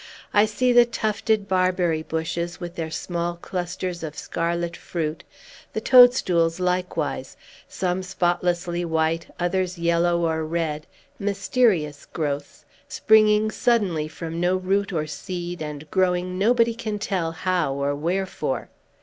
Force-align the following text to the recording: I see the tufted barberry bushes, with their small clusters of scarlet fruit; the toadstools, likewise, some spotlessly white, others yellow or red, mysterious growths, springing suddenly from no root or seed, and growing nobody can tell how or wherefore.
I 0.33 0.45
see 0.47 0.73
the 0.73 0.83
tufted 0.87 1.47
barberry 1.47 2.01
bushes, 2.01 2.59
with 2.59 2.73
their 2.73 2.89
small 2.89 3.35
clusters 3.35 4.01
of 4.01 4.17
scarlet 4.17 4.75
fruit; 4.75 5.23
the 5.73 5.79
toadstools, 5.79 6.59
likewise, 6.59 7.37
some 7.67 8.01
spotlessly 8.01 8.83
white, 8.83 9.27
others 9.39 9.77
yellow 9.77 10.25
or 10.27 10.43
red, 10.43 10.87
mysterious 11.19 12.07
growths, 12.07 12.65
springing 12.87 13.51
suddenly 13.51 14.07
from 14.07 14.39
no 14.39 14.55
root 14.55 14.91
or 14.91 15.05
seed, 15.05 15.61
and 15.61 15.91
growing 15.91 16.35
nobody 16.39 16.73
can 16.73 16.97
tell 16.97 17.33
how 17.33 17.71
or 17.75 17.93
wherefore. 17.93 18.69